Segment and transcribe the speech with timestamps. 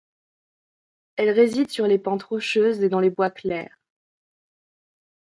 [1.15, 3.77] Elle réside sur les pentes rocheuses et dans les bois clairs.